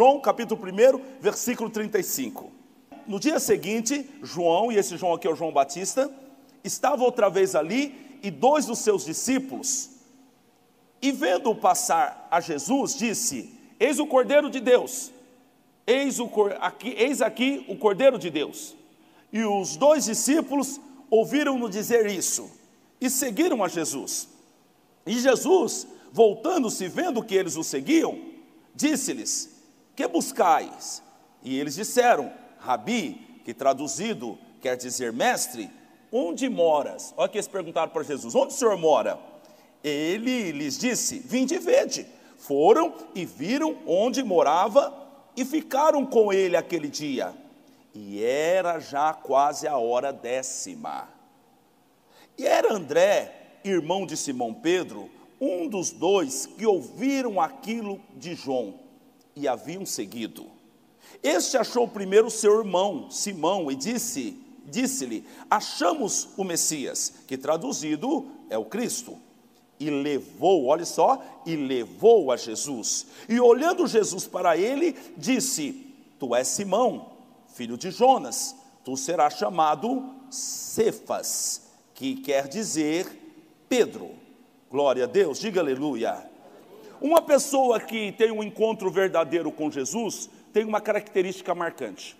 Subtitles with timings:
[0.00, 2.50] João capítulo 1, versículo 35.
[3.06, 6.10] No dia seguinte, João, e esse João aqui é o João Batista,
[6.64, 9.90] estava outra vez ali e dois dos seus discípulos,
[11.02, 15.12] e vendo passar a Jesus, disse: Eis o Cordeiro de Deus,
[15.86, 16.30] eis, o,
[16.60, 18.74] aqui, eis aqui o Cordeiro de Deus.
[19.30, 20.80] E os dois discípulos
[21.10, 22.50] ouviram-no dizer isso
[22.98, 24.30] e seguiram a Jesus.
[25.04, 28.18] E Jesus, voltando-se, vendo que eles o seguiam,
[28.74, 29.59] disse-lhes:
[30.00, 31.02] Que buscais?
[31.42, 35.70] E eles disseram: Rabi, que traduzido quer dizer mestre,
[36.10, 37.12] onde moras?
[37.18, 39.18] Olha que eles perguntaram para Jesus: Onde o senhor mora?
[39.84, 42.06] Ele lhes disse: Vinde e vede.
[42.38, 44.90] Foram e viram onde morava
[45.36, 47.34] e ficaram com ele aquele dia.
[47.94, 51.10] E era já quase a hora décima.
[52.38, 58.88] E era André, irmão de Simão Pedro, um dos dois que ouviram aquilo de João
[59.40, 60.46] e haviam seguido.
[61.22, 68.56] Este achou primeiro seu irmão, Simão, e disse: disse-lhe: Achamos o Messias, que traduzido é
[68.56, 69.18] o Cristo.
[69.78, 73.06] E levou, olha só, e levou a Jesus.
[73.28, 77.12] E olhando Jesus para ele, disse: Tu és Simão,
[77.54, 81.62] filho de Jonas, tu serás chamado Cefas,
[81.94, 83.06] que quer dizer
[83.68, 84.10] Pedro.
[84.70, 86.29] Glória a Deus, diga aleluia.
[87.00, 92.16] Uma pessoa que tem um encontro verdadeiro com Jesus tem uma característica marcante.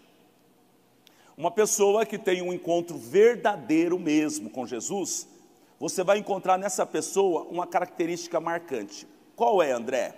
[1.36, 5.28] Uma pessoa que tem um encontro verdadeiro mesmo com Jesus,
[5.78, 9.06] você vai encontrar nessa pessoa uma característica marcante.
[9.36, 10.14] Qual é, André?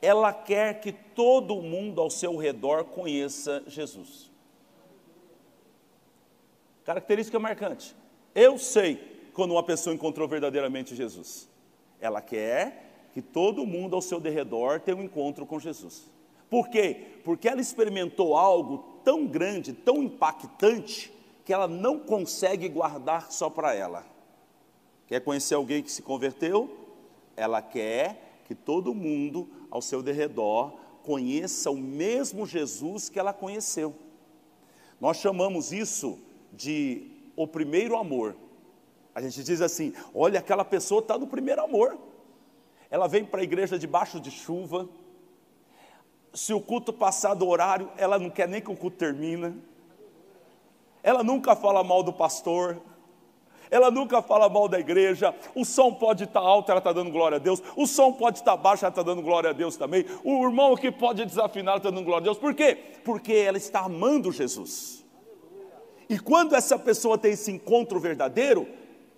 [0.00, 4.30] Ela quer que todo mundo ao seu redor conheça Jesus.
[6.84, 7.94] Característica marcante.
[8.34, 11.48] Eu sei quando uma pessoa encontrou verdadeiramente Jesus.
[12.00, 16.10] Ela quer que todo mundo ao seu derredor tenha um encontro com Jesus.
[16.48, 17.18] Por quê?
[17.24, 21.12] Porque ela experimentou algo tão grande, tão impactante,
[21.44, 24.06] que ela não consegue guardar só para ela.
[25.06, 26.70] Quer conhecer alguém que se converteu?
[27.36, 30.72] Ela quer que todo mundo ao seu derredor
[31.02, 33.94] conheça o mesmo Jesus que ela conheceu.
[35.00, 36.18] Nós chamamos isso
[36.52, 38.36] de o primeiro amor.
[39.14, 41.98] A gente diz assim: olha, aquela pessoa está no primeiro amor.
[42.92, 44.86] Ela vem para a igreja debaixo de chuva,
[46.34, 49.54] se o culto passar do horário, ela não quer nem que o culto termine.
[51.02, 52.82] Ela nunca fala mal do pastor.
[53.70, 55.34] Ela nunca fala mal da igreja.
[55.54, 57.62] O som pode estar alto, ela está dando glória a Deus.
[57.74, 60.04] O som pode estar baixo, ela está dando glória a Deus também.
[60.22, 62.36] O irmão que pode desafinar, está dando glória a Deus.
[62.36, 62.76] Por quê?
[63.02, 65.02] Porque ela está amando Jesus.
[66.10, 68.68] E quando essa pessoa tem esse encontro verdadeiro,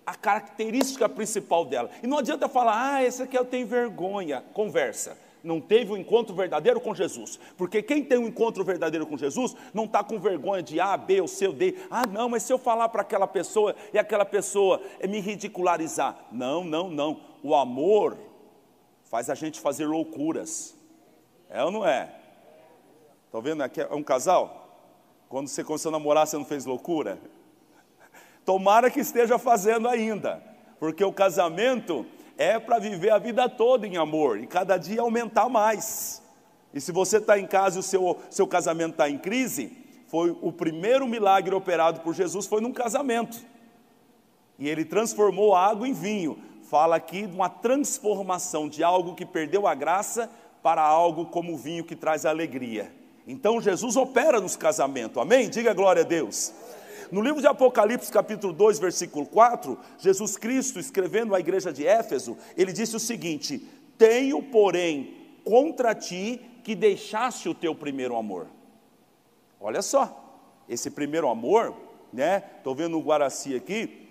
[0.05, 1.89] a característica principal dela.
[2.03, 4.43] E não adianta falar, ah, esse aqui eu tenho vergonha.
[4.53, 7.39] Conversa não teve um encontro verdadeiro com Jesus.
[7.55, 11.21] Porque quem tem um encontro verdadeiro com Jesus não está com vergonha de A, B
[11.21, 11.75] ou C ou D.
[11.89, 16.17] Ah, não, mas se eu falar para aquela pessoa e aquela pessoa é me ridicularizar.
[16.31, 17.21] Não, não, não.
[17.43, 18.17] O amor
[19.03, 20.75] faz a gente fazer loucuras.
[21.49, 22.13] É ou não é?
[23.27, 23.61] Está vendo?
[23.61, 24.63] Aqui é um casal?
[25.29, 27.19] Quando você começou a namorar, você não fez loucura?
[28.45, 30.41] Tomara que esteja fazendo ainda,
[30.79, 32.05] porque o casamento
[32.37, 36.21] é para viver a vida toda em amor e cada dia aumentar mais.
[36.73, 39.71] E se você está em casa e o seu, seu casamento está em crise,
[40.07, 43.37] foi o primeiro milagre operado por Jesus foi num casamento.
[44.59, 46.37] E ele transformou água em vinho.
[46.69, 50.29] Fala aqui de uma transformação de algo que perdeu a graça
[50.61, 52.91] para algo como o vinho que traz alegria.
[53.27, 55.21] Então Jesus opera nos casamentos.
[55.21, 55.49] Amém?
[55.49, 56.53] Diga glória a Deus.
[57.11, 62.37] No livro de Apocalipse, capítulo 2, versículo 4, Jesus Cristo, escrevendo à igreja de Éfeso,
[62.57, 63.67] ele disse o seguinte:
[63.97, 68.47] Tenho, porém, contra ti que deixaste o teu primeiro amor.
[69.59, 71.75] Olha só, esse primeiro amor,
[72.11, 72.43] né?
[72.57, 74.09] Estou vendo o Guaraci aqui,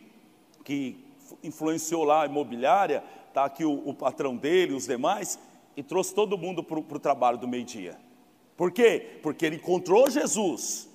[0.63, 1.05] que
[1.43, 5.39] influenciou lá a imobiliária, está aqui o, o, patrão dele, os demais,
[5.77, 7.99] e trouxe todo mundo para o trabalho do meio-dia.
[8.57, 9.19] Por quê?
[9.21, 10.89] Porque ele encontrou Jesus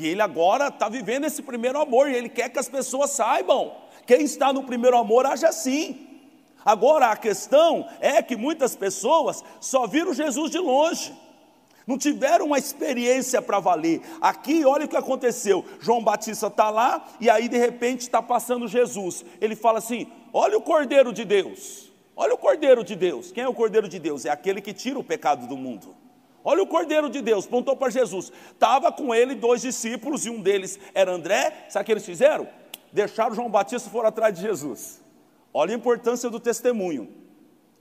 [0.00, 3.72] e ele agora está vivendo esse primeiro amor, e ele quer que as pessoas saibam.
[4.06, 6.08] Quem está no primeiro amor age assim.
[6.64, 11.14] Agora a questão é que muitas pessoas só viram Jesus de longe,
[11.86, 14.00] não tiveram uma experiência para valer.
[14.20, 18.68] Aqui, olha o que aconteceu: João Batista está lá, e aí de repente está passando
[18.68, 19.24] Jesus.
[19.40, 23.32] Ele fala assim: Olha o Cordeiro de Deus, olha o Cordeiro de Deus.
[23.32, 24.24] Quem é o Cordeiro de Deus?
[24.24, 25.99] É aquele que tira o pecado do mundo.
[26.44, 28.32] Olha o Cordeiro de Deus, apontou para Jesus.
[28.52, 31.66] Estava com ele dois discípulos, e um deles era André.
[31.68, 32.48] Sabe o que eles fizeram?
[32.92, 35.00] Deixaram João Batista e foram atrás de Jesus.
[35.52, 37.08] Olha a importância do testemunho.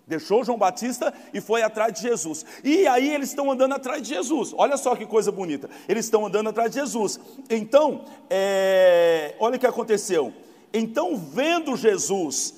[0.06, 2.44] Deixou João Batista e foi atrás de Jesus.
[2.64, 4.54] E aí eles estão andando atrás de Jesus.
[4.58, 5.70] Olha só que coisa bonita.
[5.88, 7.20] Eles estão andando atrás de Jesus.
[7.48, 10.34] Então, é, olha o que aconteceu.
[10.74, 12.56] Então, vendo Jesus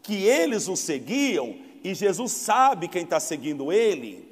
[0.00, 4.31] que eles o seguiam, e Jesus sabe quem está seguindo ele,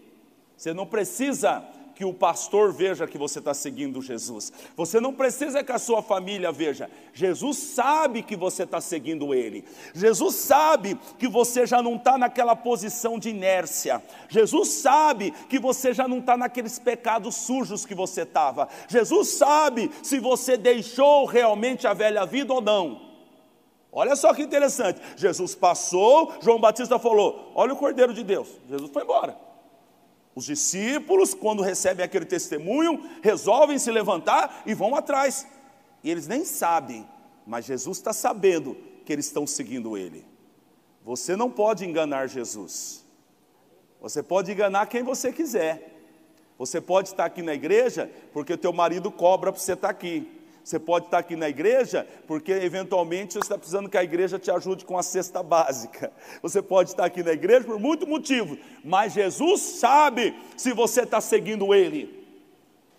[0.60, 1.64] você não precisa
[1.94, 4.52] que o pastor veja que você está seguindo Jesus.
[4.76, 6.90] Você não precisa que a sua família veja.
[7.14, 9.64] Jesus sabe que você está seguindo Ele.
[9.94, 14.02] Jesus sabe que você já não está naquela posição de inércia.
[14.28, 18.68] Jesus sabe que você já não está naqueles pecados sujos que você estava.
[18.86, 23.00] Jesus sabe se você deixou realmente a velha vida ou não.
[23.90, 25.00] Olha só que interessante.
[25.16, 28.46] Jesus passou, João Batista falou: Olha o Cordeiro de Deus.
[28.68, 29.48] Jesus foi embora.
[30.40, 35.46] Os discípulos, quando recebem aquele testemunho, resolvem se levantar e vão atrás.
[36.02, 37.06] E eles nem sabem,
[37.46, 40.24] mas Jesus está sabendo que eles estão seguindo ele.
[41.04, 43.04] Você não pode enganar Jesus.
[44.00, 45.94] Você pode enganar quem você quiser.
[46.56, 50.39] Você pode estar aqui na igreja porque o teu marido cobra para você estar aqui.
[50.62, 54.50] Você pode estar aqui na igreja porque eventualmente você está precisando que a igreja te
[54.50, 56.12] ajude com a cesta básica.
[56.42, 61.20] Você pode estar aqui na igreja por muito motivo, mas Jesus sabe se você está
[61.20, 62.20] seguindo Ele.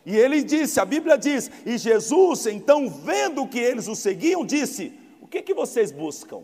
[0.05, 4.91] E ele disse, a Bíblia diz, e Jesus, então, vendo que eles o seguiam, disse:
[5.21, 6.43] O que, que vocês buscam?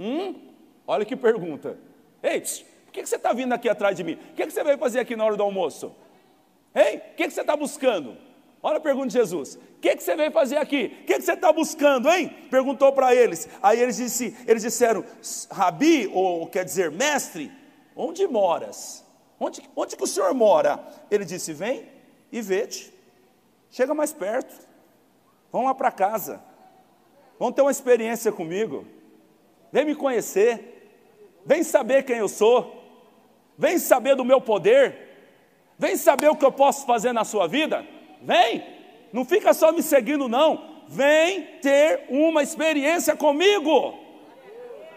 [0.00, 0.34] Hum?
[0.86, 1.78] Olha que pergunta.
[2.22, 4.14] Ei, por que, que você está vindo aqui atrás de mim?
[4.14, 5.94] O que, que você veio fazer aqui na hora do almoço?
[6.74, 8.16] Ei, o que, que você está buscando?
[8.66, 10.86] Olha a pergunta de Jesus: O que, que você veio fazer aqui?
[11.02, 12.30] O que, que você está buscando, hein?
[12.50, 13.46] Perguntou para eles.
[13.62, 15.04] Aí eles, disse, eles disseram:
[15.50, 17.52] Rabi, ou quer dizer, mestre,
[17.94, 19.04] onde moras?
[19.38, 20.82] Onde, onde que o senhor mora?
[21.10, 21.86] Ele disse: Vem
[22.32, 22.90] e vê-te.
[23.70, 24.66] Chega mais perto.
[25.52, 26.42] Vamos lá para casa.
[27.38, 28.86] Vamos ter uma experiência comigo.
[29.70, 30.90] Vem me conhecer.
[31.44, 32.82] Vem saber quem eu sou.
[33.58, 34.96] Vem saber do meu poder.
[35.78, 37.86] Vem saber o que eu posso fazer na sua vida.
[38.24, 38.64] Vem,
[39.12, 40.64] não fica só me seguindo, não.
[40.88, 43.94] Vem ter uma experiência comigo.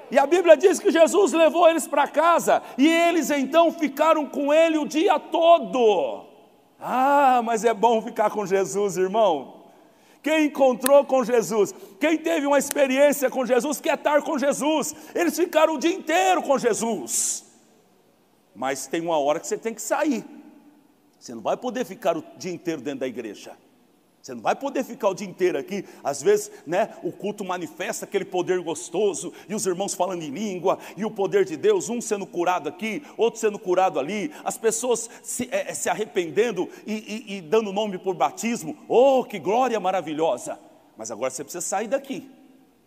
[0.10, 4.54] E a Bíblia diz que Jesus levou eles para casa e eles então ficaram com
[4.54, 6.26] ele o dia todo.
[6.80, 9.56] Ah, mas é bom ficar com Jesus, irmão.
[10.24, 14.96] Quem encontrou com Jesus, quem teve uma experiência com Jesus, quer estar com Jesus.
[15.14, 17.46] Eles ficaram o dia inteiro com Jesus.
[18.56, 20.26] Mas tem uma hora que você tem que sair.
[21.20, 23.58] Você não vai poder ficar o dia inteiro dentro da igreja.
[24.22, 25.86] Você não vai poder ficar o dia inteiro aqui.
[26.04, 30.78] Às vezes, né, o culto manifesta aquele poder gostoso, e os irmãos falando em língua,
[30.98, 35.10] e o poder de Deus, um sendo curado aqui, outro sendo curado ali, as pessoas
[35.24, 36.94] se, é, se arrependendo e,
[37.28, 38.78] e, e dando nome por batismo.
[38.88, 40.60] Oh, que glória maravilhosa!
[40.98, 42.30] Mas agora você precisa sair daqui.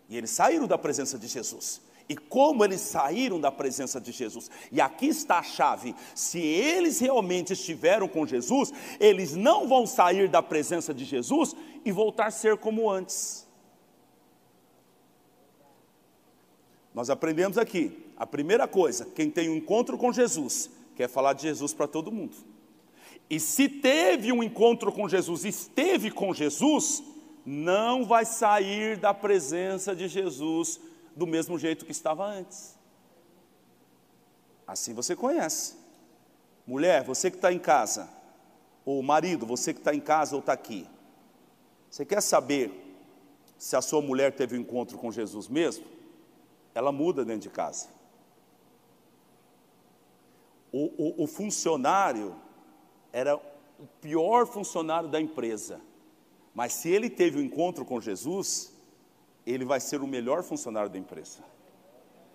[0.07, 4.49] E eles saíram da presença de Jesus e como eles saíram da presença de Jesus.
[4.71, 10.29] E aqui está a chave: se eles realmente estiveram com Jesus, eles não vão sair
[10.29, 11.55] da presença de Jesus
[11.85, 13.47] e voltar a ser como antes.
[16.93, 21.43] Nós aprendemos aqui, a primeira coisa, quem tem um encontro com Jesus, quer falar de
[21.43, 22.35] Jesus para todo mundo.
[23.29, 27.01] E se teve um encontro com Jesus, esteve com Jesus,
[27.45, 30.81] não vai sair da presença de Jesus
[31.15, 32.77] do mesmo jeito que estava antes.
[34.65, 35.75] Assim você conhece.
[36.65, 38.09] Mulher, você que está em casa,
[38.85, 40.87] ou marido, você que está em casa ou está aqui,
[41.89, 42.71] você quer saber
[43.57, 45.85] se a sua mulher teve um encontro com Jesus mesmo?
[46.73, 47.89] Ela muda dentro de casa.
[50.71, 52.33] O, o, o funcionário
[53.11, 55.81] era o pior funcionário da empresa,
[56.55, 58.70] mas se ele teve um encontro com Jesus,
[59.51, 61.39] ele vai ser o melhor funcionário da empresa.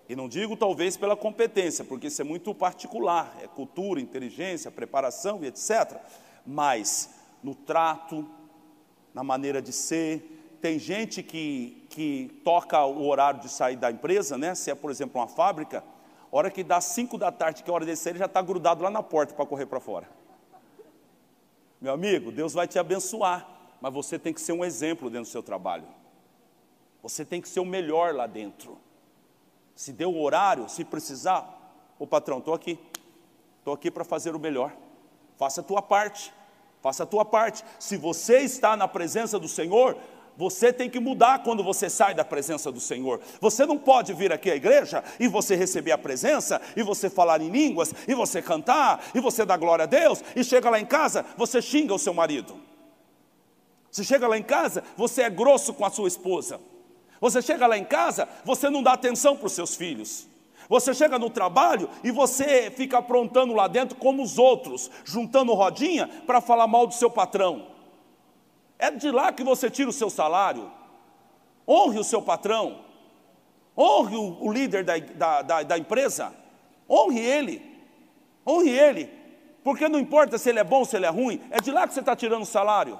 [0.09, 5.43] E não digo talvez pela competência, porque isso é muito particular, é cultura, inteligência, preparação
[5.43, 5.99] e etc.
[6.45, 7.09] Mas
[7.43, 8.25] no trato,
[9.13, 14.37] na maneira de ser, tem gente que, que toca o horário de sair da empresa,
[14.37, 14.55] né?
[14.55, 15.83] Se é, por exemplo, uma fábrica,
[16.31, 18.41] hora que dá 5 da tarde, que é a hora de sair, ele já está
[18.41, 20.09] grudado lá na porta para correr para fora.
[21.81, 23.47] Meu amigo, Deus vai te abençoar,
[23.79, 25.85] mas você tem que ser um exemplo dentro do seu trabalho.
[27.07, 28.77] Você tem que ser o melhor lá dentro.
[29.73, 31.47] Se deu o horário, se precisar,
[31.97, 32.77] o patrão, estou aqui.
[33.59, 34.75] Estou aqui para fazer o melhor.
[35.37, 36.33] Faça a tua parte.
[36.81, 37.63] Faça a tua parte.
[37.79, 39.97] Se você está na presença do Senhor,
[40.35, 43.21] você tem que mudar quando você sai da presença do Senhor.
[43.39, 47.39] Você não pode vir aqui à igreja e você receber a presença, e você falar
[47.39, 50.85] em línguas, e você cantar, e você dar glória a Deus, e chega lá em
[50.85, 52.59] casa, você xinga o seu marido.
[53.89, 56.59] Você chega lá em casa, você é grosso com a sua esposa.
[57.19, 60.27] Você chega lá em casa, você não dá atenção para os seus filhos.
[60.69, 66.07] Você chega no trabalho e você fica aprontando lá dentro como os outros, juntando rodinha
[66.25, 67.67] para falar mal do seu patrão.
[68.77, 70.71] É de lá que você tira o seu salário.
[71.67, 72.79] Honre o seu patrão.
[73.77, 76.33] Honre o, líder da, da, da, da empresa.
[76.89, 77.61] Honre ele.
[78.45, 79.09] Honre ele.
[79.63, 81.87] Porque não importa se ele é bom ou se ele é ruim, é de lá
[81.87, 82.99] que você está tirando o salário.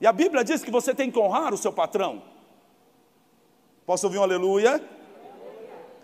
[0.00, 2.22] E a Bíblia diz que você tem que honrar o seu patrão.
[3.86, 4.82] Posso ouvir um aleluia?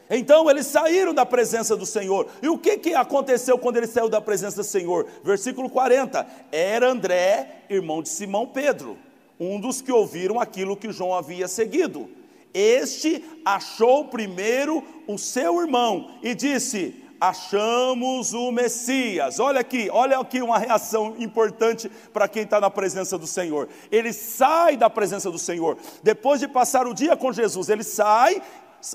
[0.08, 2.28] Então eles saíram da presença do Senhor.
[2.40, 5.06] E o que, que aconteceu quando ele saiu da presença do Senhor?
[5.24, 6.24] Versículo 40.
[6.52, 8.96] Era André, irmão de Simão Pedro,
[9.40, 12.08] um dos que ouviram aquilo que João havia seguido.
[12.54, 19.38] Este achou primeiro o seu irmão e disse: Achamos o Messias.
[19.38, 23.68] Olha aqui, olha aqui uma reação importante para quem está na presença do Senhor.
[23.92, 28.42] Ele sai da presença do Senhor, depois de passar o dia com Jesus, ele sai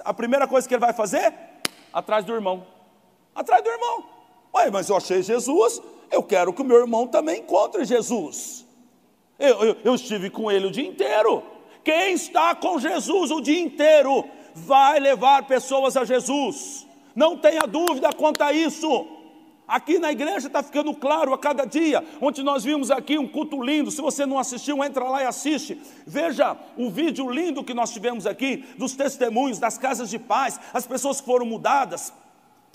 [0.03, 1.33] a primeira coisa que ele vai fazer?
[1.93, 2.67] Atrás do irmão.
[3.33, 4.03] Atrás do irmão.
[4.55, 5.81] Ué, mas eu achei Jesus,
[6.11, 8.65] eu quero que o meu irmão também encontre Jesus.
[9.39, 11.43] Eu, eu, eu estive com ele o dia inteiro.
[11.81, 16.86] Quem está com Jesus o dia inteiro vai levar pessoas a Jesus.
[17.17, 19.07] Não tenha dúvida quanto a isso.
[19.67, 22.05] Aqui na igreja está ficando claro a cada dia.
[22.21, 23.89] Ontem nós vimos aqui um culto lindo.
[23.89, 25.81] Se você não assistiu, entra lá e assiste.
[26.05, 30.85] Veja o vídeo lindo que nós tivemos aqui dos testemunhos das casas de paz, as
[30.85, 32.13] pessoas que foram mudadas,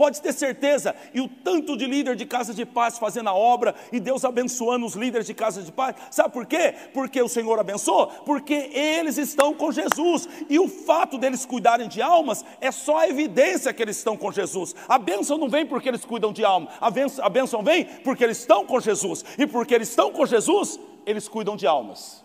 [0.03, 3.73] Pode ter certeza, e o tanto de líder de casa de paz fazendo a obra,
[3.93, 6.75] e Deus abençoando os líderes de casa de paz, sabe por quê?
[6.93, 12.03] Porque o Senhor abençoou, porque eles estão com Jesus, e o fato deles cuidarem de
[12.03, 14.75] almas é só a evidência que eles estão com Jesus.
[14.89, 18.25] A bênção não vem porque eles cuidam de alma, a bênção, a bênção vem porque
[18.25, 22.25] eles estão com Jesus, e porque eles estão com Jesus, eles cuidam de almas.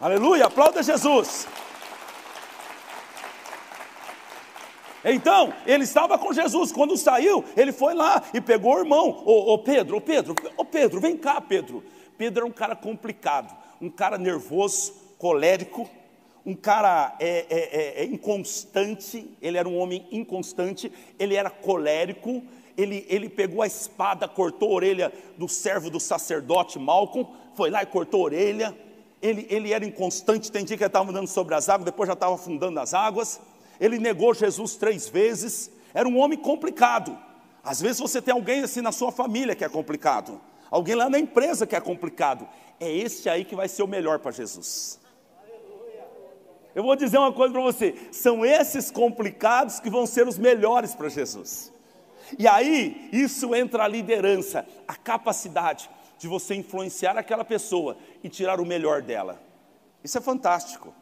[0.00, 1.46] Aleluia, aplauda Jesus.
[5.04, 6.72] Então, ele estava com Jesus.
[6.72, 9.22] Quando saiu, ele foi lá e pegou o irmão.
[9.24, 11.84] Ô, ô Pedro, ô Pedro, ô Pedro, vem cá, Pedro.
[12.16, 15.88] Pedro era um cara complicado, um cara nervoso, colérico,
[16.44, 19.30] um cara é, é, é, é inconstante.
[19.40, 22.42] Ele era um homem inconstante, ele era colérico.
[22.76, 27.82] Ele, ele pegou a espada, cortou a orelha do servo do sacerdote Malcolm, foi lá
[27.82, 28.78] e cortou a orelha.
[29.20, 32.12] Ele, ele era inconstante, tem dia que ele estava andando sobre as águas, depois já
[32.12, 33.40] estava afundando nas águas
[33.80, 37.18] ele negou Jesus três vezes, era um homem complicado.
[37.62, 41.18] Às vezes você tem alguém assim na sua família que é complicado, alguém lá na
[41.18, 42.48] empresa que é complicado.
[42.80, 45.00] É esse aí que vai ser o melhor para Jesus.
[46.74, 50.94] Eu vou dizer uma coisa para você: são esses complicados que vão ser os melhores
[50.94, 51.72] para Jesus.
[52.38, 58.60] E aí, isso entra a liderança, a capacidade de você influenciar aquela pessoa e tirar
[58.60, 59.40] o melhor dela.
[60.04, 60.94] Isso é fantástico,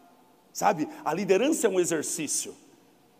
[0.52, 0.88] sabe?
[1.04, 2.54] A liderança é um exercício.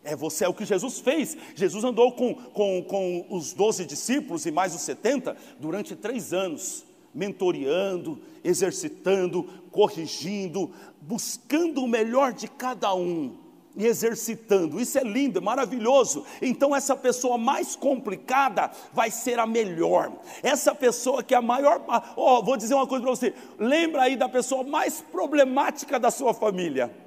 [0.06, 1.36] É você, é o que Jesus fez.
[1.56, 6.84] Jesus andou com, com, com os doze discípulos e mais os setenta durante três anos,
[7.12, 10.70] mentoreando, exercitando, corrigindo,
[11.00, 13.36] buscando o melhor de cada um
[13.76, 14.80] e exercitando.
[14.80, 16.24] Isso é lindo, é maravilhoso.
[16.40, 20.12] Então, essa pessoa mais complicada vai ser a melhor.
[20.40, 21.84] Essa pessoa que é a maior.
[22.14, 23.34] Oh, vou dizer uma coisa para você.
[23.58, 27.05] Lembra aí da pessoa mais problemática da sua família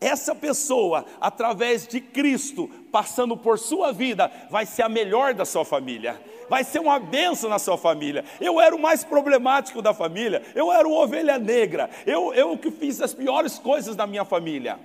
[0.00, 5.62] essa pessoa, através de Cristo, passando por sua vida, vai ser a melhor da sua
[5.62, 8.24] família, vai ser uma benção na sua família.
[8.40, 12.70] Eu era o mais problemático da família, eu era o ovelha negra, eu, eu que
[12.70, 14.78] fiz as piores coisas na minha família.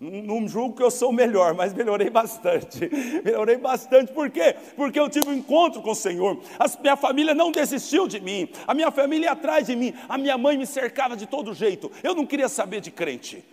[0.00, 2.88] Não, julgo que eu sou melhor, mas melhorei bastante.
[3.24, 4.54] Melhorei bastante, por quê?
[4.76, 6.40] Porque eu tive um encontro com o Senhor.
[6.56, 10.16] A minha família não desistiu de mim, a minha família ia atrás de mim, a
[10.16, 11.90] minha mãe me cercava de todo jeito.
[12.00, 13.44] Eu não queria saber de crente.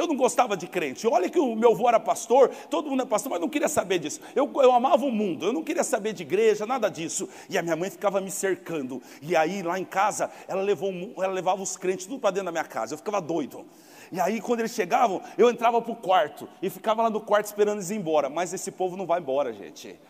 [0.00, 1.06] Eu não gostava de crente.
[1.06, 3.98] Olha que o meu avô era pastor, todo mundo é pastor, mas não queria saber
[3.98, 4.18] disso.
[4.34, 7.28] Eu, eu amava o mundo, eu não queria saber de igreja, nada disso.
[7.50, 9.02] E a minha mãe ficava me cercando.
[9.20, 12.52] E aí, lá em casa, ela, levou, ela levava os crentes tudo para dentro da
[12.52, 12.94] minha casa.
[12.94, 13.66] Eu ficava doido.
[14.10, 17.44] E aí, quando eles chegavam, eu entrava para o quarto e ficava lá no quarto
[17.44, 18.30] esperando eles ir embora.
[18.30, 20.00] Mas esse povo não vai embora, gente.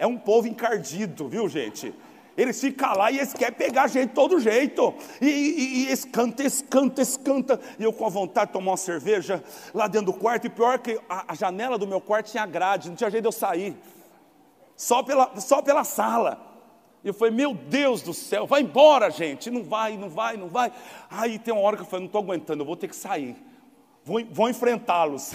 [0.00, 1.94] É um povo encardido, viu, gente?
[2.36, 4.94] Eles ficam lá e eles querem pegar a gente de todo jeito.
[5.20, 6.68] E, e, e eles cantam, eles.
[7.78, 10.46] E eu com a vontade de tomar uma cerveja lá dentro do quarto.
[10.46, 13.28] E pior que a, a janela do meu quarto tinha grade, não tinha jeito de
[13.28, 13.76] eu sair.
[14.76, 16.38] Só pela, só pela sala.
[17.02, 19.50] E eu falei, meu Deus do céu, vai embora, gente.
[19.50, 20.70] Não vai, não vai, não vai.
[21.08, 23.36] Aí tem uma hora que eu falei, não estou aguentando, eu vou ter que sair
[24.06, 25.34] vou, vou enfrentá-los,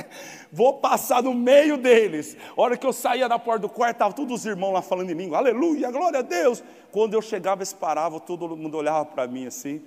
[0.50, 2.34] vou passar no meio deles.
[2.56, 5.10] A hora que eu saía da porta do quarto, estavam todos os irmãos lá falando
[5.10, 6.64] em língua, aleluia, glória a Deus.
[6.90, 9.82] Quando eu chegava, eles paravam, todo mundo olhava para mim assim,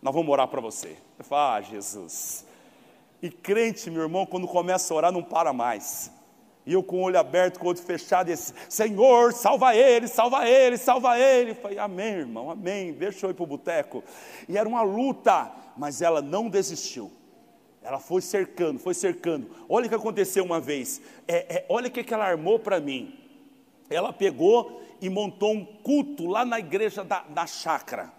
[0.00, 0.96] nós vamos orar para você.
[1.18, 2.46] Eu falava, ah, Jesus.
[3.22, 6.10] E crente, meu irmão, quando começa a orar, não para mais.
[6.64, 10.08] E eu com o olho aberto, com o olho fechado, e esse, Senhor, salva ele,
[10.08, 11.50] salva ele, salva ele.
[11.50, 14.02] Eu falei, amém, irmão, amém, deixa eu ir para o boteco.
[14.48, 17.10] E era uma luta, mas ela não desistiu.
[17.82, 19.50] Ela foi cercando, foi cercando.
[19.68, 21.00] Olha o que aconteceu uma vez.
[21.26, 23.18] É, é, olha o que, que ela armou para mim.
[23.88, 28.12] Ela pegou e montou um culto lá na igreja da, da chácara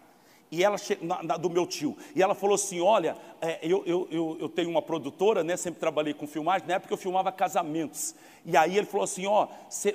[0.51, 4.07] e ela na, na, do meu tio, e ela falou assim: Olha, é, eu, eu,
[4.11, 5.55] eu, eu, tenho uma produtora, né?
[5.55, 8.13] Sempre trabalhei com filmagem, na época eu filmava casamentos.
[8.45, 9.47] E aí ele falou assim: Ó,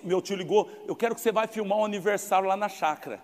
[0.02, 3.20] meu tio ligou, eu quero que você vá filmar um aniversário lá na chácara.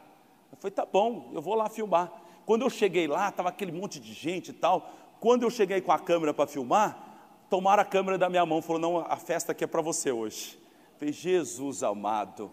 [0.52, 2.12] Eu falei: Tá bom, eu vou lá filmar.
[2.44, 4.90] Quando eu cheguei lá, estava aquele monte de gente e tal.
[5.22, 6.98] Quando eu cheguei com a câmera para filmar,
[7.48, 10.58] tomaram a câmera da minha mão, falou: Não, a festa aqui é para você hoje.
[10.94, 12.50] Eu falei: Jesus amado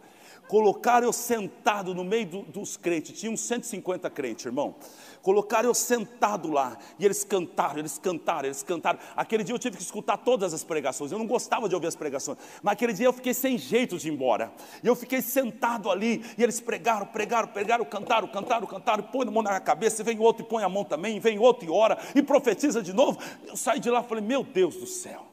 [0.49, 4.75] colocaram eu sentado no meio do, dos crentes, tinha uns 150 crentes, irmão.
[5.21, 8.97] Colocaram eu sentado lá, e eles cantaram, eles cantaram, eles cantaram.
[9.15, 11.95] Aquele dia eu tive que escutar todas as pregações, eu não gostava de ouvir as
[11.95, 14.51] pregações, mas aquele dia eu fiquei sem jeito de ir embora.
[14.83, 19.31] E eu fiquei sentado ali, e eles pregaram, pregaram, pregaram, cantaram, cantaram, cantaram, põe a
[19.31, 21.95] mão na cabeça, e vem outro e põe a mão também, vem outro e ora,
[22.15, 23.19] e profetiza de novo.
[23.45, 25.27] Eu saí de lá e falei, meu Deus do céu,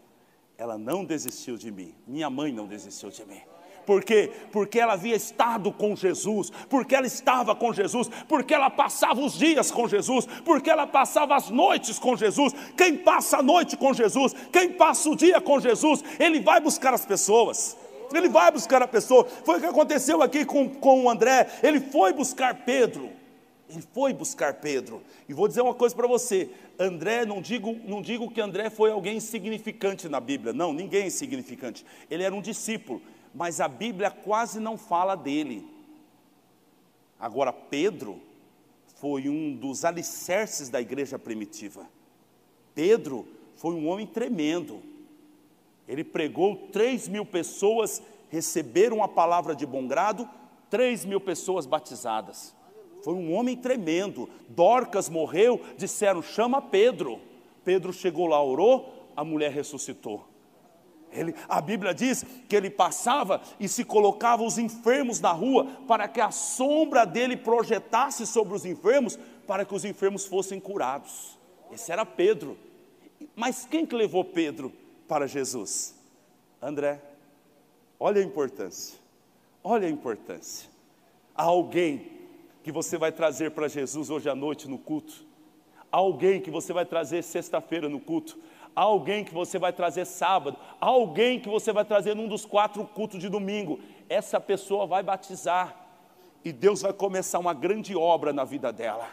[0.59, 3.56] ela não desistiu de mim, minha mãe não desistiu de mim.
[3.87, 4.31] Por quê?
[4.50, 9.38] Porque ela havia estado com Jesus, porque ela estava com Jesus, porque ela passava os
[9.38, 12.52] dias com Jesus, porque ela passava as noites com Jesus.
[12.76, 16.93] Quem passa a noite com Jesus, quem passa o dia com Jesus, ele vai buscar
[16.93, 17.76] as pessoas.
[18.12, 19.25] Ele vai buscar a pessoa.
[19.25, 21.49] Foi o que aconteceu aqui com, com o André.
[21.62, 23.11] Ele foi buscar Pedro.
[23.69, 25.02] Ele foi buscar Pedro.
[25.28, 28.93] E vou dizer uma coisa para você: André, não digo, não digo que André foi
[28.93, 30.52] alguém insignificante na Bíblia.
[30.52, 31.85] Não, ninguém é insignificante.
[32.09, 33.02] Ele era um discípulo
[33.37, 35.69] mas a Bíblia quase não fala dele.
[37.21, 38.19] Agora, Pedro
[38.97, 41.87] foi um dos alicerces da igreja primitiva.
[42.75, 44.81] Pedro foi um homem tremendo.
[45.87, 50.26] Ele pregou, três mil pessoas receberam a palavra de bom grado,
[50.71, 52.55] três mil pessoas batizadas.
[53.02, 54.31] Foi um homem tremendo.
[54.49, 57.21] Dorcas morreu, disseram: chama Pedro.
[57.63, 60.26] Pedro chegou lá, orou, a mulher ressuscitou.
[61.12, 66.06] Ele, a Bíblia diz que ele passava e se colocava os enfermos na rua para
[66.06, 71.38] que a sombra dele projetasse sobre os enfermos, para que os enfermos fossem curados.
[71.73, 72.58] Esse era Pedro.
[73.34, 74.73] Mas quem que levou Pedro
[75.08, 75.95] para Jesus?
[76.60, 77.00] André.
[77.99, 78.99] Olha a importância.
[79.64, 80.69] Olha a importância.
[81.34, 82.12] Há alguém
[82.62, 85.25] que você vai trazer para Jesus hoje à noite no culto.
[85.90, 88.38] Há alguém que você vai trazer sexta-feira no culto
[88.76, 93.19] alguém que você vai trazer sábado, alguém que você vai trazer num dos quatro cultos
[93.19, 93.80] de domingo.
[94.06, 95.75] Essa pessoa vai batizar
[96.45, 99.08] e Deus vai começar uma grande obra na vida dela.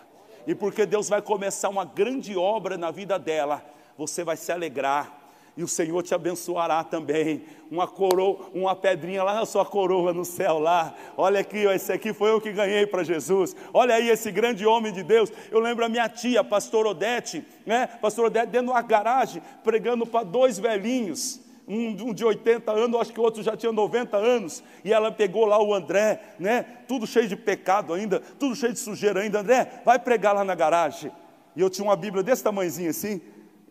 [0.46, 3.64] E porque Deus vai começar uma grande obra na vida dela,
[3.98, 5.23] você vai se alegrar
[5.56, 7.44] e o Senhor te abençoará também.
[7.70, 10.96] Uma coroa, uma pedrinha lá na sua coroa no céu lá.
[11.16, 13.56] Olha aqui, ó, esse aqui foi eu que ganhei para Jesus.
[13.74, 15.32] Olha aí esse grande homem de Deus.
[15.52, 17.88] Eu lembro a minha tia, pastor Odete, né?
[17.88, 21.42] Pastor Odete dentro de uma garagem, pregando para dois velhinhos.
[21.66, 25.46] Um, de 80 anos, acho que o outro já tinha 90 anos, e ela pegou
[25.46, 26.66] lá o André, né?
[26.90, 29.40] Tudo cheio de pecado ainda, tudo cheio de sujeira ainda.
[29.40, 31.10] André, vai pregar lá na garagem.
[31.56, 33.22] E eu tinha uma Bíblia desse tamanhozinho assim,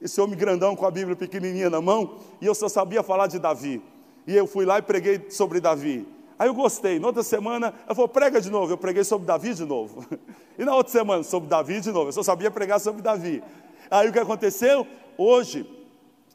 [0.02, 3.38] esse homem grandão com a Bíblia pequenininha na mão, e eu só sabia falar de
[3.38, 3.80] Davi.
[4.26, 6.06] E eu fui lá e preguei sobre Davi.
[6.38, 6.98] Aí eu gostei.
[6.98, 8.72] Na outra semana, eu falei, prega de novo.
[8.72, 10.04] Eu preguei sobre Davi de novo.
[10.58, 12.08] E na outra semana, sobre Davi de novo.
[12.08, 13.42] Eu só sabia pregar sobre Davi.
[13.90, 14.86] Aí o que aconteceu?
[15.16, 15.66] Hoje,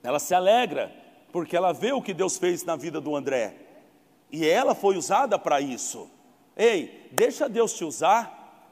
[0.02, 0.92] ela se alegra,
[1.32, 3.54] porque ela vê o que Deus fez na vida do André.
[4.32, 6.10] E ela foi usada para isso.
[6.56, 8.66] Ei, deixa Deus te usar.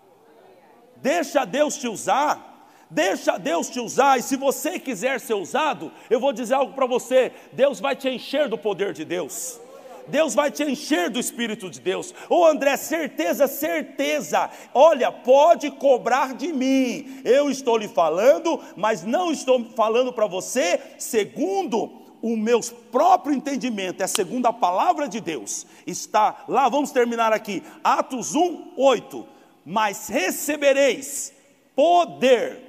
[0.98, 2.55] Deixa Deus te usar.
[2.96, 6.86] Deixa Deus te usar, e se você quiser ser usado, eu vou dizer algo para
[6.86, 9.60] você: Deus vai te encher do poder de Deus.
[10.08, 12.14] Deus vai te encher do Espírito de Deus.
[12.30, 14.50] Ô oh, André, certeza, certeza.
[14.74, 17.20] Olha, pode cobrar de mim.
[17.26, 22.62] Eu estou lhe falando, mas não estou falando para você segundo o meu
[22.94, 25.68] próprio entendimento, é segundo a palavra de Deus.
[25.86, 27.62] Está lá, vamos terminar aqui.
[27.84, 29.28] Atos 1, 8.
[29.66, 31.34] Mas recebereis
[31.76, 32.65] poder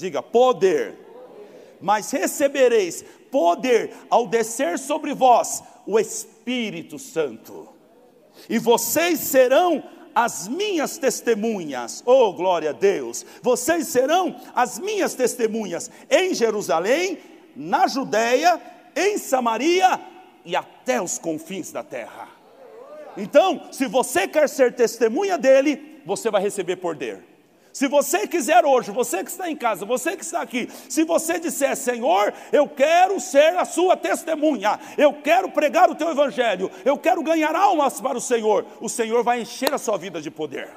[0.00, 0.96] Diga poder.
[1.78, 7.68] Mas recebereis poder ao descer sobre vós o Espírito Santo.
[8.48, 9.84] E vocês serão
[10.14, 12.02] as minhas testemunhas.
[12.06, 13.26] Oh, glória a Deus!
[13.42, 17.18] Vocês serão as minhas testemunhas em Jerusalém,
[17.54, 18.58] na Judéia,
[18.96, 20.00] em Samaria
[20.46, 22.26] e até os confins da terra.
[23.18, 27.29] Então, se você quer ser testemunha dele, você vai receber poder.
[27.72, 31.38] Se você quiser hoje, você que está em casa, você que está aqui, se você
[31.38, 36.98] disser, Senhor, eu quero ser a sua testemunha, eu quero pregar o teu evangelho, eu
[36.98, 40.68] quero ganhar almas para o Senhor, o Senhor vai encher a sua vida de poder.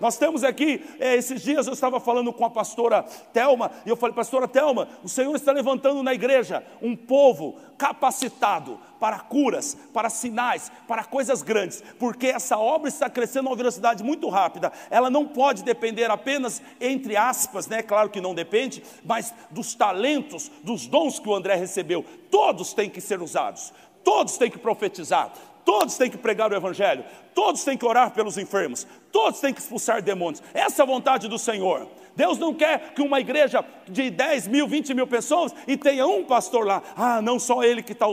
[0.00, 3.96] Nós temos aqui, é, esses dias eu estava falando com a pastora Telma, e eu
[3.96, 10.10] falei, pastora Telma, o Senhor está levantando na igreja um povo capacitado para curas, para
[10.10, 14.72] sinais, para coisas grandes, porque essa obra está crescendo a uma velocidade muito rápida.
[14.90, 17.82] Ela não pode depender apenas, entre aspas, né?
[17.82, 22.04] Claro que não depende, mas dos talentos, dos dons que o André recebeu.
[22.30, 23.72] Todos têm que ser usados,
[24.04, 25.32] todos têm que profetizar,
[25.68, 27.04] Todos têm que pregar o Evangelho,
[27.34, 30.42] todos têm que orar pelos enfermos, todos têm que expulsar demônios.
[30.54, 31.86] Essa é a vontade do Senhor.
[32.16, 36.24] Deus não quer que uma igreja de 10 mil, 20 mil pessoas e tenha um
[36.24, 36.82] pastor lá.
[36.96, 38.06] Ah, não só ele que está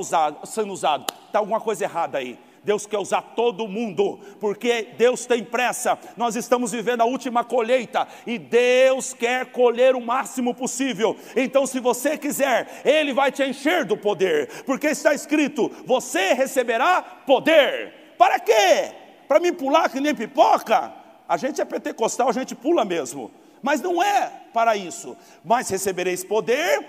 [0.43, 1.05] sendo usado.
[1.27, 2.37] Está alguma coisa errada aí.
[2.65, 5.97] Deus quer usar todo mundo, porque Deus tem pressa.
[6.17, 11.15] Nós estamos vivendo a última colheita e Deus quer colher o máximo possível.
[11.35, 17.03] Então, se você quiser, Ele vai te encher do poder, porque está escrito: você receberá
[17.03, 18.15] poder.
[18.17, 18.91] Para quê?
[19.27, 20.91] Para me pular que nem pipoca?
[21.29, 23.31] A gente é pentecostal, a gente pula mesmo.
[23.61, 25.15] Mas não é para isso.
[25.43, 26.83] Mas recebereis poder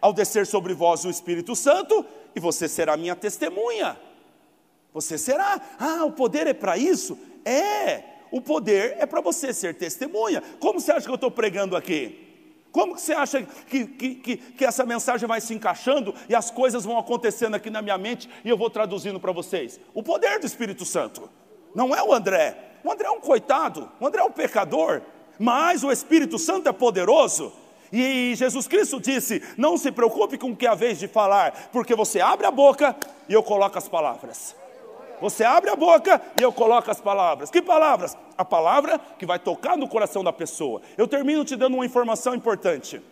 [0.00, 3.96] ao descer sobre vós o Espírito Santo, e você será minha testemunha.
[5.00, 5.60] Você será.
[5.78, 7.16] Ah, o poder é para isso?
[7.44, 8.02] É.
[8.32, 10.42] O poder é para você ser testemunha.
[10.58, 12.26] Como você acha que eu estou pregando aqui?
[12.72, 16.50] Como que você acha que, que, que, que, essa mensagem vai se encaixando e as
[16.50, 19.80] coisas vão acontecendo aqui na minha mente e eu vou traduzindo para vocês?
[19.94, 21.30] O poder do Espírito Santo.
[21.74, 22.56] Não é o André.
[22.82, 25.00] O André é um coitado, o André é um pecador,
[25.38, 27.52] mas o Espírito Santo é poderoso.
[27.92, 31.70] E Jesus Cristo disse: Não se preocupe com o que é a vez de falar,
[31.72, 32.94] porque você abre a boca
[33.28, 34.57] e eu coloco as palavras.
[35.20, 37.50] Você abre a boca e eu coloco as palavras.
[37.50, 38.16] Que palavras?
[38.36, 40.80] A palavra que vai tocar no coração da pessoa.
[40.96, 43.02] Eu termino te dando uma informação importante.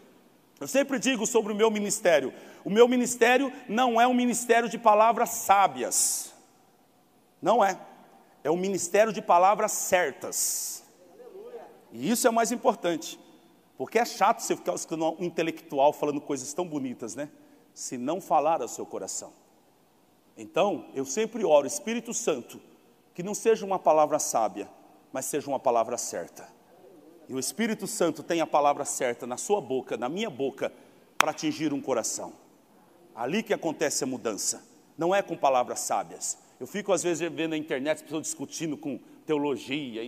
[0.61, 2.33] Eu sempre digo sobre o meu ministério:
[2.64, 6.35] o meu ministério não é um ministério de palavras sábias.
[7.40, 7.79] Não é.
[8.42, 10.85] É um ministério de palavras certas.
[11.92, 13.19] E isso é mais importante.
[13.77, 17.29] Porque é chato você ficar escutando um intelectual falando coisas tão bonitas, né?
[17.75, 19.33] Se não falar ao seu coração.
[20.37, 22.61] Então, eu sempre oro, Espírito Santo,
[23.14, 24.68] que não seja uma palavra sábia,
[25.12, 26.46] mas seja uma palavra certa.
[27.29, 30.72] E o Espírito Santo tem a palavra certa na sua boca, na minha boca,
[31.16, 32.33] para atingir um coração.
[33.14, 34.62] Ali que acontece a mudança,
[34.99, 36.38] não é com palavras sábias.
[36.61, 40.03] Eu fico às vezes vendo na internet as pessoas discutindo com teologia,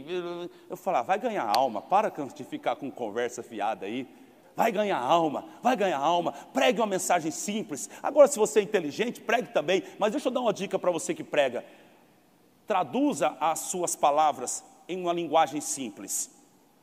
[0.70, 4.06] eu falo, ah, vai ganhar alma, para de ficar com conversa fiada aí
[4.58, 7.88] vai ganhar alma, vai ganhar alma, pregue uma mensagem simples.
[8.02, 11.14] Agora, se você é inteligente, pregue também, mas deixa eu dar uma dica para você
[11.14, 11.64] que prega.
[12.66, 16.28] Traduza as suas palavras em uma linguagem simples,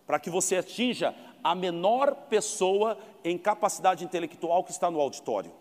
[0.08, 5.52] para que você atinja a menor pessoa em capacidade intelectual que está no auditório.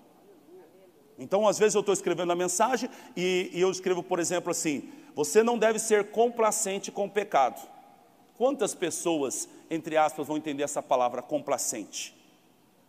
[1.19, 4.89] Então, às vezes eu estou escrevendo a mensagem e, e eu escrevo, por exemplo, assim:
[5.17, 7.61] você não deve ser complacente com o pecado.
[8.37, 12.15] Quantas pessoas, entre aspas, vão entender essa palavra complacente?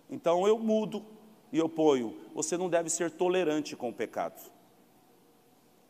[0.10, 1.04] Então eu mudo
[1.52, 4.40] e eu ponho: você não deve ser tolerante com o pecado.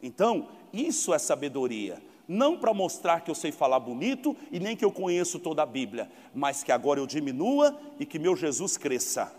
[0.02, 2.02] Então, isso é sabedoria.
[2.28, 5.66] Não para mostrar que eu sei falar bonito e nem que eu conheço toda a
[5.66, 9.34] Bíblia, mas que agora eu diminua e que meu Jesus cresça.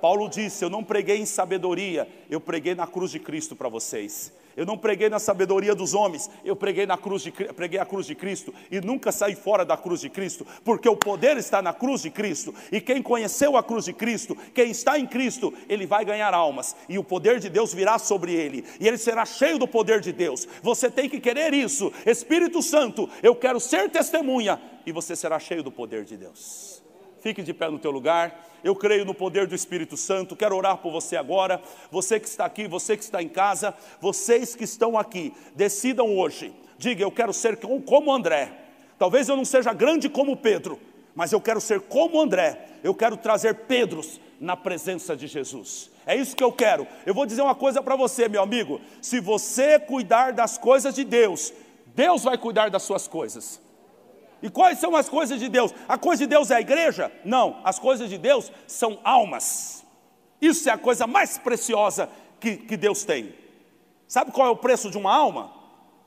[0.00, 4.32] Paulo disse: Eu não preguei em sabedoria, eu preguei na cruz de Cristo para vocês.
[4.56, 8.06] Eu não preguei na sabedoria dos homens, eu preguei na cruz de, preguei a cruz
[8.06, 11.72] de Cristo e nunca saí fora da cruz de Cristo, porque o poder está na
[11.72, 12.54] cruz de Cristo.
[12.70, 16.76] E quem conheceu a cruz de Cristo, quem está em Cristo, ele vai ganhar almas
[16.88, 20.12] e o poder de Deus virá sobre ele e ele será cheio do poder de
[20.12, 20.46] Deus.
[20.62, 21.92] Você tem que querer isso.
[22.04, 26.79] Espírito Santo, eu quero ser testemunha e você será cheio do poder de Deus.
[27.20, 28.48] Fique de pé no teu lugar.
[28.62, 30.36] Eu creio no poder do Espírito Santo.
[30.36, 31.60] Quero orar por você agora.
[31.90, 36.52] Você que está aqui, você que está em casa, vocês que estão aqui, decidam hoje.
[36.78, 38.52] Diga, eu quero ser como André.
[38.98, 40.78] Talvez eu não seja grande como Pedro,
[41.14, 42.66] mas eu quero ser como André.
[42.82, 45.90] Eu quero trazer Pedros na presença de Jesus.
[46.06, 46.86] É isso que eu quero.
[47.04, 48.80] Eu vou dizer uma coisa para você, meu amigo.
[49.00, 51.52] Se você cuidar das coisas de Deus,
[51.94, 53.60] Deus vai cuidar das suas coisas.
[54.42, 55.74] E quais são as coisas de Deus?
[55.88, 57.12] A coisa de Deus é a igreja?
[57.24, 59.84] Não, as coisas de Deus são almas.
[60.40, 63.34] Isso é a coisa mais preciosa que, que Deus tem.
[64.08, 65.52] Sabe qual é o preço de uma alma?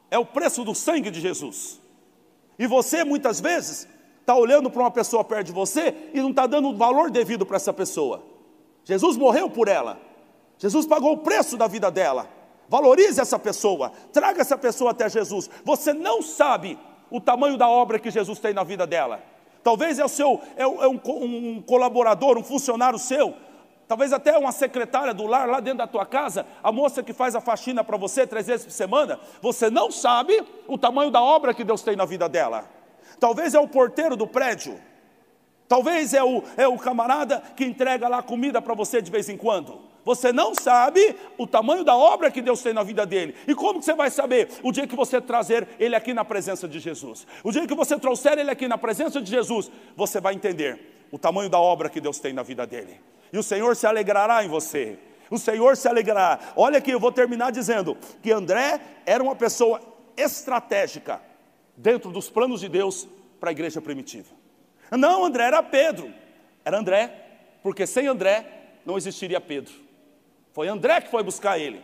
[0.09, 1.79] É o preço do sangue de Jesus.
[2.57, 3.87] E você muitas vezes
[4.19, 7.45] está olhando para uma pessoa perto de você e não está dando o valor devido
[7.45, 8.23] para essa pessoa.
[8.83, 9.99] Jesus morreu por ela.
[10.57, 12.27] Jesus pagou o preço da vida dela.
[12.69, 15.49] Valorize essa pessoa, traga essa pessoa até Jesus.
[15.63, 16.79] Você não sabe
[17.13, 19.21] o tamanho da obra que Jesus tem na vida dela.
[19.63, 23.35] talvez é o seu é, é um, um colaborador, um funcionário seu,
[23.87, 27.35] talvez até uma secretária do lar lá dentro da tua casa, a moça que faz
[27.35, 31.53] a faxina para você três vezes por semana, você não sabe o tamanho da obra
[31.53, 32.65] que Deus tem na vida dela.
[33.19, 34.81] Talvez é o porteiro do prédio,
[35.67, 39.37] talvez é o, é o camarada que entrega lá comida para você de vez em
[39.37, 39.79] quando.
[40.05, 43.35] Você não sabe o tamanho da obra que Deus tem na vida dele.
[43.47, 44.49] E como que você vai saber?
[44.61, 47.25] O dia que você trazer ele aqui na presença de Jesus.
[47.43, 51.17] O dia que você trouxer ele aqui na presença de Jesus, você vai entender o
[51.17, 52.99] tamanho da obra que Deus tem na vida dele.
[53.31, 54.97] E o Senhor se alegrará em você.
[55.31, 56.39] O Senhor se alegrará.
[56.55, 59.81] Olha aqui, eu vou terminar dizendo que André era uma pessoa
[60.17, 61.21] estratégica
[61.75, 63.07] dentro dos planos de Deus
[63.39, 64.29] para a igreja primitiva.
[64.91, 66.13] Não, André era Pedro.
[66.63, 67.13] Era André,
[67.61, 68.45] porque sem André
[68.85, 69.82] não existiria Pedro.
[70.53, 71.81] Foi André que foi buscar ele.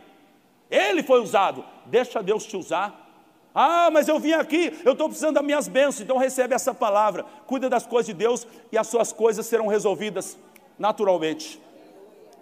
[0.70, 1.66] Ele foi usado.
[1.88, 3.08] Deixa Deus te usar.
[3.54, 7.26] Ah, mas eu vim aqui, eu estou precisando das minhas bênçãos, então recebe essa palavra.
[7.48, 10.38] Cuida das coisas de Deus e as suas coisas serão resolvidas
[10.78, 11.60] naturalmente.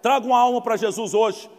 [0.01, 1.49] Traga uma alma para Jesus hoje.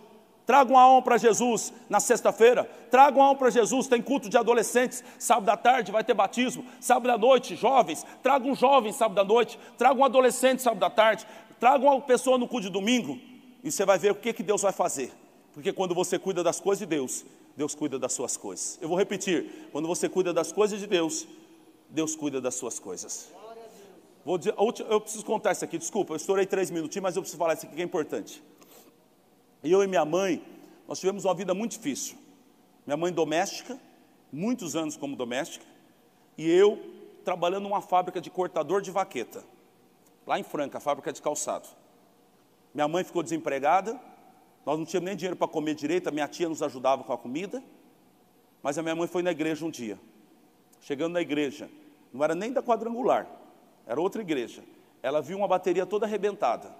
[0.44, 2.64] Traga uma alma para Jesus na sexta-feira.
[2.90, 3.86] Traga uma alma para Jesus.
[3.86, 5.02] Tem culto de adolescentes.
[5.18, 6.64] Sábado à tarde vai ter batismo.
[6.80, 8.06] Sábado à noite, jovens.
[8.22, 9.58] Traga um jovem sábado à noite.
[9.76, 11.26] Traga um adolescente sábado à tarde.
[11.58, 13.18] Traga uma pessoa no culto de domingo
[13.62, 15.12] e você vai ver o que, que Deus vai fazer.
[15.52, 17.24] Porque quando você cuida das coisas de Deus,
[17.56, 18.78] Deus cuida das suas coisas.
[18.80, 21.26] Eu vou repetir: quando você cuida das coisas de Deus,
[21.88, 23.28] Deus cuida das suas coisas.
[24.24, 24.54] Vou dizer,
[24.90, 27.64] eu preciso contar isso aqui, desculpa, eu estourei três minutinhos, mas eu preciso falar isso
[27.64, 28.42] aqui que é importante.
[29.64, 30.42] Eu e minha mãe,
[30.86, 32.16] nós tivemos uma vida muito difícil.
[32.86, 33.78] Minha mãe doméstica,
[34.30, 35.64] muitos anos como doméstica,
[36.36, 36.78] e eu
[37.24, 39.44] trabalhando numa fábrica de cortador de vaqueta,
[40.26, 41.68] lá em Franca, fábrica de calçado.
[42.78, 44.00] Minha mãe ficou desempregada,
[44.64, 47.18] nós não tínhamos nem dinheiro para comer direito, a minha tia nos ajudava com a
[47.18, 47.60] comida,
[48.62, 49.98] mas a minha mãe foi na igreja um dia.
[50.80, 51.68] Chegando na igreja,
[52.12, 53.26] não era nem da quadrangular,
[53.84, 54.62] era outra igreja.
[55.02, 56.72] Ela viu uma bateria toda arrebentada,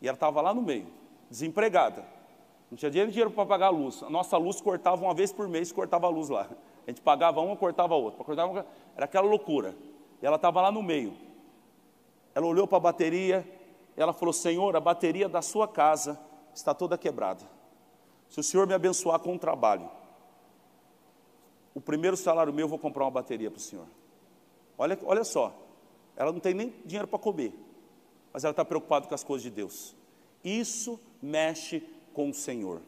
[0.00, 0.88] e ela estava lá no meio,
[1.30, 2.04] desempregada.
[2.68, 4.02] Não tinha dinheiro, dinheiro para pagar a luz.
[4.02, 6.48] A nossa luz cortava uma vez por mês, cortava a luz lá.
[6.84, 8.24] A gente pagava uma, cortava a outra.
[8.24, 9.72] Cortava uma, era aquela loucura.
[10.20, 11.14] E ela estava lá no meio.
[12.34, 13.46] Ela olhou para a bateria,
[13.96, 16.18] ela falou: Senhor, a bateria da sua casa
[16.54, 17.44] está toda quebrada.
[18.28, 19.90] Se o Senhor me abençoar com um trabalho,
[21.74, 23.86] o primeiro salário meu eu vou comprar uma bateria para o Senhor.
[24.78, 25.54] Olha, olha só,
[26.16, 27.54] ela não tem nem dinheiro para comer,
[28.32, 29.94] mas ela está preocupada com as coisas de Deus.
[30.42, 32.80] Isso mexe com o Senhor.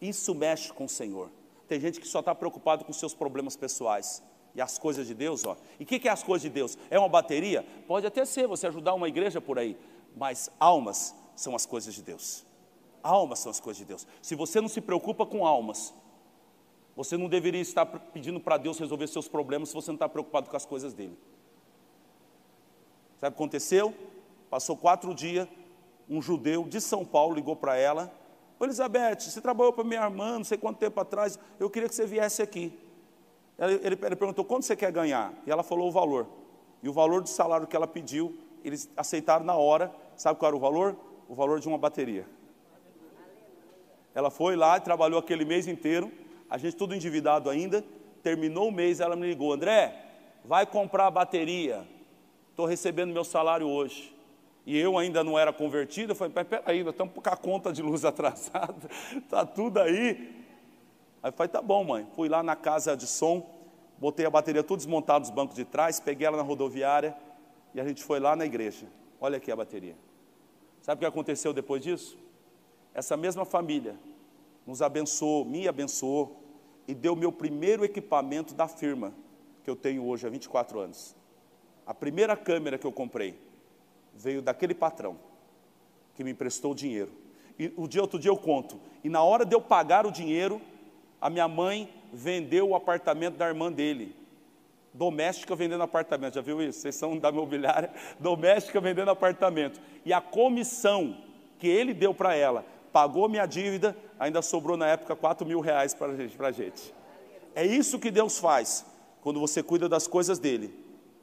[0.00, 1.30] Isso mexe com o Senhor.
[1.66, 4.22] Tem gente que só está preocupado com seus problemas pessoais.
[4.56, 5.54] E as coisas de Deus, ó.
[5.78, 6.78] E o que, que é as coisas de Deus?
[6.88, 7.62] É uma bateria?
[7.86, 9.76] Pode até ser, você ajudar uma igreja por aí.
[10.16, 12.42] Mas almas são as coisas de Deus.
[13.02, 14.06] Almas são as coisas de Deus.
[14.22, 15.92] Se você não se preocupa com almas,
[16.96, 20.48] você não deveria estar pedindo para Deus resolver seus problemas se você não está preocupado
[20.48, 21.18] com as coisas dele.
[23.18, 23.94] Sabe o que aconteceu?
[24.48, 25.46] Passou quatro dias,
[26.08, 28.10] um judeu de São Paulo ligou para ela.
[28.58, 32.06] Elizabeth, você trabalhou para minha irmã, não sei quanto tempo atrás, eu queria que você
[32.06, 32.85] viesse aqui.
[33.58, 35.32] Ele, ele, perguntou, quanto você quer ganhar?
[35.46, 36.26] E ela falou o valor.
[36.82, 39.90] E o valor do salário que ela pediu, eles aceitaram na hora.
[40.14, 40.96] Sabe qual era o valor?
[41.28, 42.26] O valor de uma bateria.
[44.14, 46.10] Ela foi lá e trabalhou aquele mês inteiro,
[46.48, 47.84] a gente tudo endividado ainda.
[48.22, 49.94] Terminou o mês, ela me ligou, André,
[50.44, 51.86] vai comprar a bateria.
[52.50, 54.14] Estou recebendo meu salário hoje.
[54.64, 58.04] E eu ainda não era convertido, eu falei, peraí, estamos com a conta de luz
[58.06, 60.45] atrasada, está tudo aí.
[61.26, 62.06] Aí eu falei, tá bom, mãe.
[62.14, 63.44] Fui lá na casa de som,
[63.98, 67.16] botei a bateria tudo desmontada nos bancos de trás, peguei ela na rodoviária
[67.74, 68.86] e a gente foi lá na igreja.
[69.20, 69.96] Olha aqui a bateria.
[70.80, 72.16] Sabe o que aconteceu depois disso?
[72.94, 73.96] Essa mesma família
[74.64, 76.44] nos abençoou, me abençoou
[76.86, 79.12] e deu meu primeiro equipamento da firma
[79.64, 81.16] que eu tenho hoje há 24 anos.
[81.84, 83.36] A primeira câmera que eu comprei
[84.14, 85.18] veio daquele patrão
[86.14, 87.10] que me emprestou o dinheiro.
[87.58, 88.78] E o dia outro dia eu conto.
[89.02, 90.62] E na hora de eu pagar o dinheiro,
[91.26, 94.14] a minha mãe vendeu o apartamento da irmã dele.
[94.94, 96.78] Doméstica vendendo apartamento, já viu isso?
[96.78, 99.80] Vocês são da imobiliária, doméstica vendendo apartamento.
[100.04, 101.16] E a comissão
[101.58, 105.92] que ele deu para ela, pagou minha dívida, ainda sobrou na época 4 mil reais
[105.94, 106.12] para
[106.46, 106.94] a gente.
[107.56, 108.86] É isso que Deus faz
[109.20, 110.72] quando você cuida das coisas dele.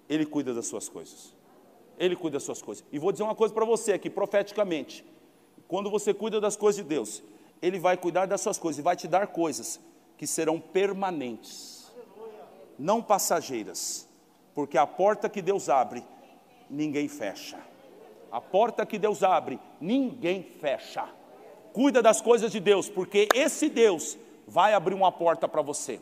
[0.10, 1.34] Ele cuida das suas coisas.
[1.98, 2.84] Ele cuida das suas coisas.
[2.92, 5.06] E vou dizer uma coisa para você aqui, profeticamente.
[5.66, 7.24] Quando você cuida das coisas de Deus,
[7.62, 9.80] ele vai cuidar das suas coisas e vai te dar coisas
[10.24, 11.92] que serão permanentes,
[12.80, 14.08] não passageiras,
[14.56, 16.02] porque a porta que Deus abre,
[16.70, 17.60] ninguém fecha.
[18.32, 21.04] A porta que Deus abre, ninguém fecha.
[21.74, 26.00] Cuida das coisas de Deus, porque esse Deus vai abrir uma porta para você.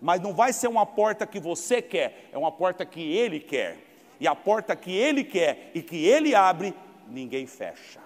[0.00, 3.76] Mas não vai ser uma porta que você quer, é uma porta que Ele quer.
[4.18, 6.74] E a porta que Ele quer e que Ele abre,
[7.06, 8.00] ninguém fecha.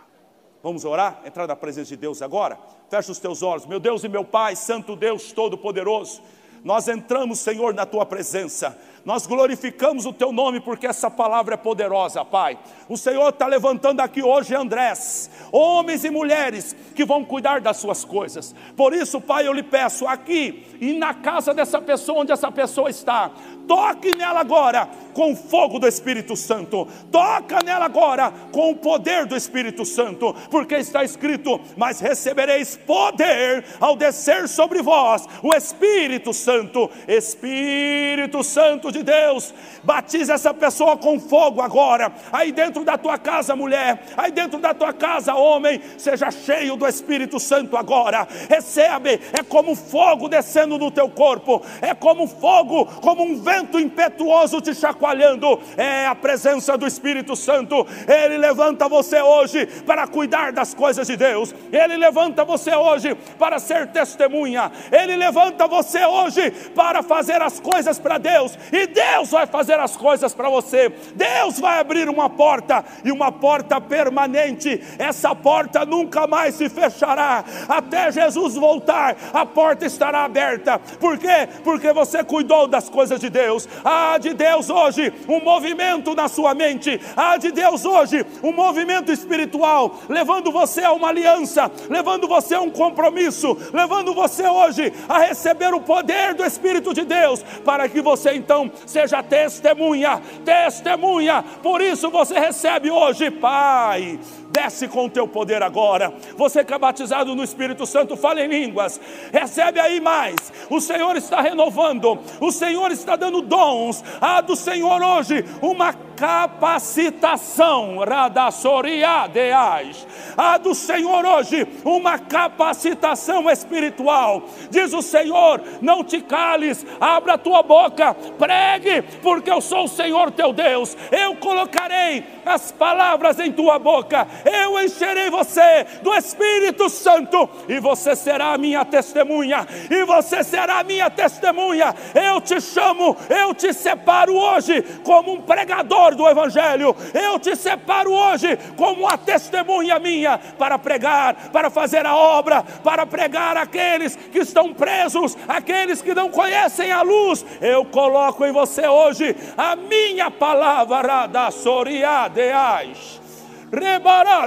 [0.64, 1.20] Vamos orar?
[1.26, 2.58] Entrar na presença de Deus agora?
[2.88, 3.66] Fecha os teus olhos.
[3.66, 6.22] Meu Deus e meu Pai, Santo Deus Todo-Poderoso,
[6.64, 8.74] nós entramos, Senhor, na tua presença.
[9.04, 12.58] Nós glorificamos o teu nome porque essa palavra é poderosa, Pai.
[12.88, 18.02] O Senhor está levantando aqui hoje Andrés, homens e mulheres que vão cuidar das suas
[18.02, 18.54] coisas.
[18.74, 22.88] Por isso, Pai, eu lhe peço aqui e na casa dessa pessoa, onde essa pessoa
[22.88, 23.30] está,
[23.66, 29.26] toque nela agora com o fogo do Espírito Santo, toca nela agora com o poder
[29.26, 36.32] do Espírito Santo, porque está escrito: Mas recebereis poder ao descer sobre vós o Espírito
[36.32, 43.16] Santo, Espírito Santo de Deus, batize essa pessoa com fogo agora, aí dentro da tua
[43.16, 49.20] casa, mulher, aí dentro da tua casa, homem, seja cheio do Espírito Santo agora, recebe,
[49.32, 54.74] é como fogo descendo no teu corpo, é como fogo, como um vento impetuoso te
[54.74, 61.06] chacoalhando, é a presença do Espírito Santo, ele levanta você hoje para cuidar das coisas
[61.06, 67.42] de Deus, ele levanta você hoje para ser testemunha, ele levanta você hoje para fazer
[67.42, 70.92] as coisas para Deus, e Deus vai fazer as coisas para você.
[71.14, 74.80] Deus vai abrir uma porta e uma porta permanente.
[74.98, 79.16] Essa porta nunca mais se fechará até Jesus voltar.
[79.32, 80.78] A porta estará aberta.
[80.78, 81.48] Por quê?
[81.62, 83.43] Porque você cuidou das coisas de Deus.
[83.84, 87.00] Há de Deus hoje um movimento na sua mente.
[87.16, 92.60] Há de Deus hoje um movimento espiritual, levando você a uma aliança, levando você a
[92.60, 98.00] um compromisso, levando você hoje a receber o poder do Espírito de Deus, para que
[98.00, 101.44] você então seja testemunha, testemunha.
[101.62, 104.18] Por isso você recebe hoje, Pai.
[104.54, 106.14] Desce com o teu poder agora.
[106.36, 109.00] Você que é batizado no Espírito Santo, fala em línguas.
[109.32, 110.36] Recebe aí mais.
[110.70, 112.16] O Senhor está renovando.
[112.40, 114.04] O Senhor está dando dons.
[114.20, 117.98] A do Senhor hoje uma capacitação.
[117.98, 120.06] Radassoria deais.
[120.36, 124.44] A do Senhor hoje uma capacitação espiritual.
[124.70, 129.88] Diz o Senhor: não te cales, abra a tua boca, pregue, porque eu sou o
[129.88, 130.96] Senhor teu Deus.
[131.10, 138.14] Eu colocarei as palavras em tua boca eu encherei você do Espírito Santo, e você
[138.14, 141.94] será minha testemunha, e você será minha testemunha.
[142.14, 148.12] Eu te chamo, eu te separo hoje como um pregador do Evangelho, eu te separo
[148.12, 154.40] hoje como a testemunha minha para pregar, para fazer a obra, para pregar aqueles que
[154.40, 157.44] estão presos, aqueles que não conhecem a luz.
[157.60, 162.74] Eu coloco em você hoje a minha palavra da Soriadeais.
[162.84, 163.23] Rebará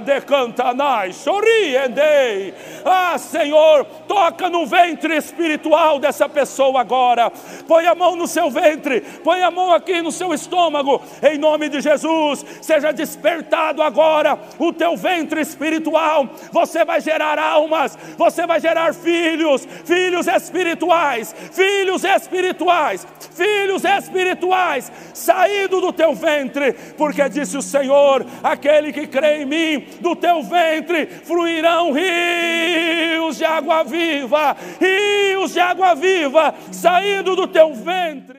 [0.02, 2.54] de cantanai, sorriendei.
[2.86, 7.32] Ah, Senhor, toca no ventre espiritual dessa pessoa agora.
[7.68, 11.70] Põe a mão no seu ventre, põe a mão aqui no seu estômago, em nome
[11.70, 12.46] de Jesus.
[12.62, 16.30] Seja despertado agora o teu ventre espiritual.
[16.52, 25.82] Você vai gerar almas, você vai gerar filhos, filhos espirituais, filhos espirituais, filhos espirituais, saído
[25.82, 31.08] do teu ventre, porque disse o Senhor: aquele que crê em mim, do teu ventre
[31.08, 38.38] fluirão rios de água viva, rios de água viva, saindo do teu ventre.